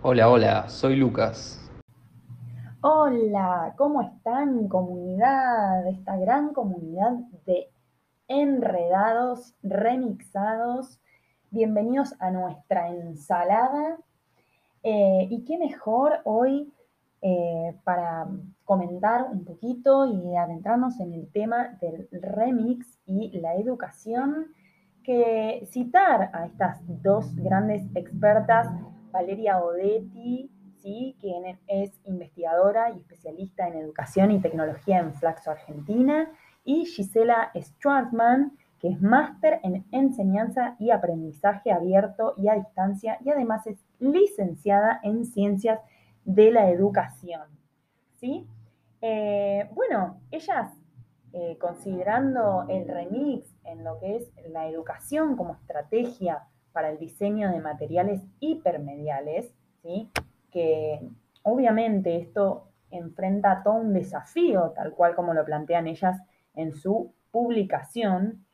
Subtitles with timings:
[0.00, 1.60] Hola, hola, soy Lucas.
[2.82, 5.88] Hola, ¿cómo están comunidad?
[5.88, 7.14] Esta gran comunidad
[7.46, 7.68] de
[8.28, 11.00] enredados, remixados.
[11.50, 13.98] Bienvenidos a nuestra ensalada.
[14.84, 16.72] Eh, y qué mejor hoy
[17.20, 18.28] eh, para
[18.64, 24.46] comentar un poquito y adentrarnos en el tema del remix y la educación
[25.02, 28.68] que citar a estas dos grandes expertas,
[29.10, 30.50] Valeria Odetti,
[30.80, 31.16] ¿sí?
[31.20, 36.30] quien es investigadora y especialista en educación y tecnología en Flaxo Argentina,
[36.64, 43.30] y Gisela Schwartzman, que es máster en enseñanza y aprendizaje abierto y a distancia, y
[43.30, 45.80] además es licenciada en ciencias
[46.24, 47.42] de la educación.
[48.20, 48.46] ¿sí?
[49.00, 50.72] Eh, bueno, ellas,
[51.32, 57.50] eh, considerando el remix en lo que es la educación como estrategia para el diseño
[57.50, 60.10] de materiales hipermediales, ¿sí?
[60.50, 61.00] que
[61.42, 66.20] obviamente esto enfrenta todo un desafío, tal cual como lo plantean ellas
[66.54, 68.44] en su publicación,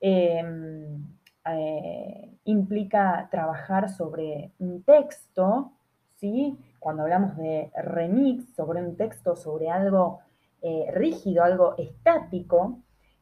[0.00, 1.06] em,
[1.44, 5.72] eh, implica trabajar sobre un texto,
[6.16, 6.58] ¿sí?
[6.80, 10.20] Cuando hablamos de remix, sobre un texto, sobre algo
[10.62, 12.80] eh, rígido, algo estático,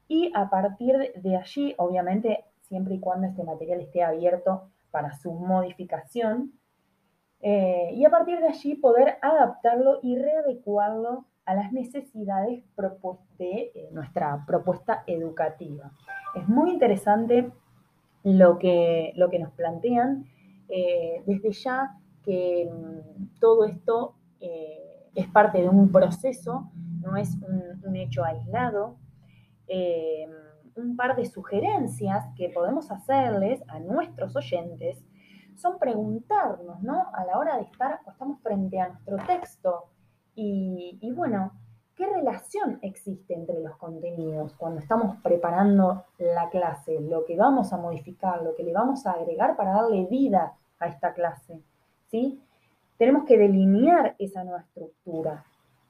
[0.08, 5.33] y a partir de allí, obviamente, siempre y cuando este material esté abierto para su
[5.33, 6.53] modificación,
[7.47, 12.65] eh, y a partir de allí poder adaptarlo y readecuarlo a las necesidades
[13.39, 15.92] de eh, nuestra propuesta educativa.
[16.35, 17.53] Es muy interesante
[18.23, 20.25] lo que, lo que nos plantean
[20.70, 24.15] eh, desde ya que mm, todo esto
[25.15, 26.70] es parte de un proceso,
[27.01, 27.31] no es
[27.87, 28.97] un hecho aislado,
[30.77, 35.05] un par de sugerencias que podemos hacerles a nuestros oyentes
[35.56, 37.06] son preguntarnos, ¿no?
[37.12, 39.84] A la hora de estar, estamos frente a nuestro texto
[40.34, 41.52] y, y bueno,
[41.95, 47.77] ¿qué relación existe entre los contenidos cuando estamos preparando la clase, lo que vamos a
[47.77, 51.61] modificar, lo que le vamos a agregar para darle vida a esta clase?
[52.07, 52.40] ¿Sí?
[52.98, 55.45] Tenemos que delinear esa nueva estructura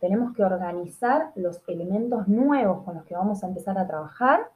[0.05, 4.51] tenemos que organizar los elementos nuevos con los que vamos a empezar a trabajar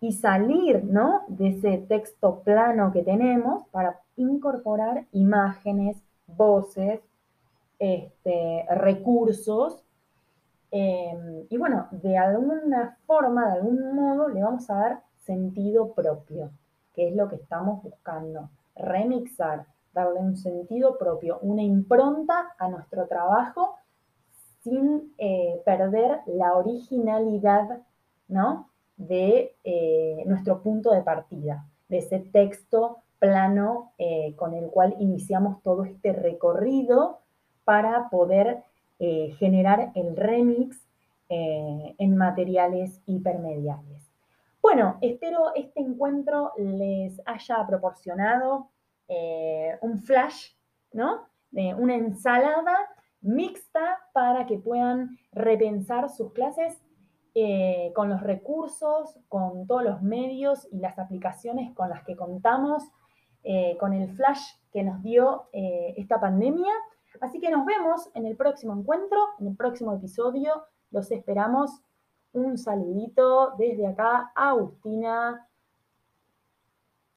[0.00, 1.22] y salir ¿no?
[1.28, 7.00] de ese texto plano que tenemos para incorporar imágenes, voces,
[7.78, 9.82] este, recursos.
[10.70, 16.50] Em, y bueno, de alguna forma, de algún modo, le vamos a dar sentido propio,
[16.94, 18.50] que es lo que estamos buscando.
[18.76, 23.76] Remixar, darle un sentido propio, una impronta a nuestro trabajo
[24.62, 27.80] sin eh, perder la originalidad
[28.28, 28.68] ¿no?
[28.98, 35.62] De eh, nuestro punto de partida, de ese texto plano eh, con el cual iniciamos
[35.62, 37.20] todo este recorrido
[37.64, 38.62] para poder
[39.38, 40.76] generar el remix
[41.28, 44.10] en materiales hipermediales.
[44.60, 48.70] Bueno, espero este encuentro les haya proporcionado
[49.82, 50.50] un flash,
[50.92, 51.28] ¿no?
[51.52, 52.76] Una ensalada
[53.20, 56.76] mixta para que puedan repensar sus clases
[57.34, 62.84] eh, con los recursos, con todos los medios y las aplicaciones con las que contamos,
[63.44, 66.72] eh, con el flash que nos dio eh, esta pandemia.
[67.20, 70.64] Así que nos vemos en el próximo encuentro, en el próximo episodio.
[70.90, 71.82] Los esperamos.
[72.32, 75.47] Un saludito desde acá, Agustina